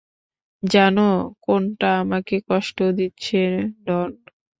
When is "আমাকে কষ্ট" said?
2.01-2.77